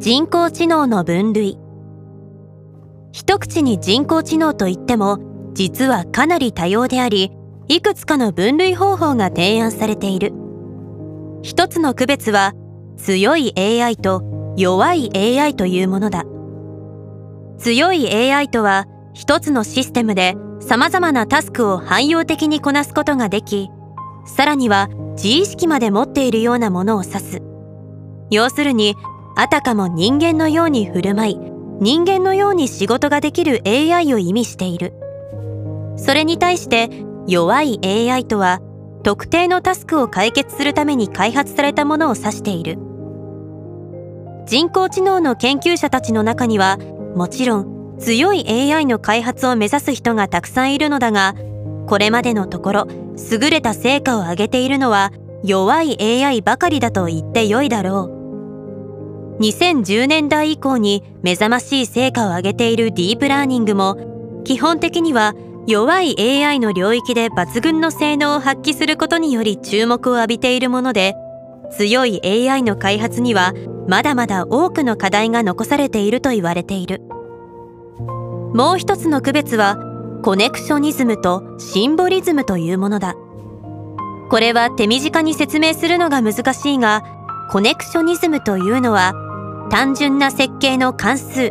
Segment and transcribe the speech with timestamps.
[0.00, 1.58] 人工知能の分類。
[3.12, 5.18] 一口に人工知能といっても
[5.52, 7.30] 実はかなり多様であり
[7.68, 10.32] いくつかの分類方法が提案されている。
[11.42, 12.54] 一つの区別は
[12.96, 16.24] 強い AI と弱い AI というものだ。
[17.58, 23.68] 強い AI とは一つのシステムで様々なタスクを汎用的にこなすことができ
[24.24, 24.88] さらには
[25.22, 27.42] 自意識まで持っているようなものを指す。
[28.30, 28.94] 要するに
[29.36, 31.38] あたかも人間のように振る舞い
[31.80, 34.92] 人間のように仕事ができる AI を意味している。
[35.96, 36.90] それに対して
[37.26, 38.60] 弱い AI とは
[39.02, 42.78] 特定のタスクを解決するために開発されたものを指している。
[44.46, 46.78] 人工知能の研究者たちの中には
[47.14, 51.34] もちろん強い AI の開発を目指す人がたくさんいるのだが
[51.86, 52.88] これまでのところ
[53.30, 55.12] 優れた成果を上げているのは
[55.44, 58.19] 弱い AI ばかりだと言ってよいだろう。
[59.40, 65.34] 2010年代以降に目覚ましい成果を上げているディープラーニングも基本的には
[65.66, 71.14] 弱い AI の領域で抜群の性能を発揮することにより注目を浴びているもので
[71.70, 73.54] 強い AI の開発には
[73.88, 77.00] まだまだ多くの課題が残されていると言われている。
[78.52, 79.78] もう一つの区別は
[80.22, 83.14] コネクショニズムとシンボリズムというものだ。
[84.28, 87.02] これは手短に説明するのが難しいが
[87.50, 89.12] コネクショニズムというのは
[89.70, 91.50] 単純な設計の関数。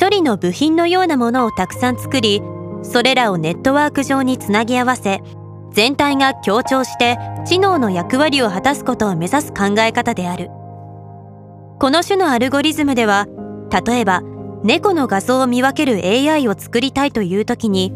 [0.00, 2.40] 処理の部品のようなものをたくさん作り
[2.82, 5.20] それらをネットワーク上につなぎ合わせ
[5.72, 10.50] 全体が協調して知能の役割を果たすことを目指す考え方である。
[11.80, 13.26] この種のアルゴリズムでは
[13.86, 14.22] 例えば
[14.62, 17.92] 猫の画像を見分ける AI を作りたいという時に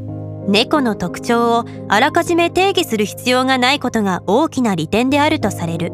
[0.48, 5.92] 猫の特徴をあらかじめ定義する必要がないことが大きな利点であるとされる。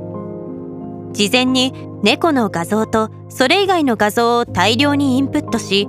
[1.12, 5.88] 事前に猫の画像とそれ以外の画像を大量にインプットし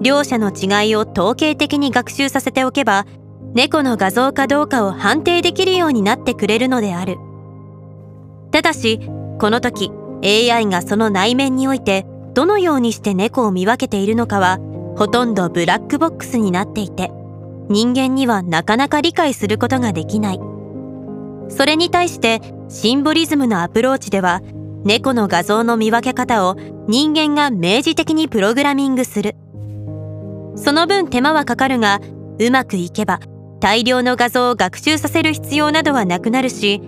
[0.00, 3.06] 両者の違いを統計的に学習させておけば
[3.54, 7.18] 猫の画像かどうかを判定できるようになってくれるのである。
[8.50, 8.98] ただし
[9.38, 9.90] この時
[10.24, 14.58] AI がその内面においてどのようにして猫を見分けているのかは
[14.96, 17.10] ほとんどブラックボックスになっていて
[17.68, 20.40] 人間にはなかなか理解することができない。
[21.48, 24.40] それに対してシンボリズムのアプローチでは
[24.84, 26.56] 猫の画像の見分け方を
[26.88, 29.36] 人間が明示的にプログラミングする
[30.56, 32.00] その分手間はかかるが
[32.38, 33.20] うまくいけば
[33.60, 36.80] 大量の画像を学習させる必要などはなくなるし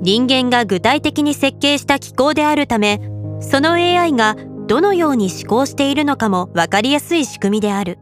[0.00, 3.00] 人間が具体的に設計した機構であるため
[3.40, 4.36] その AI が
[4.66, 7.98] どのように思考しているのかも分かりやすい仕組みである。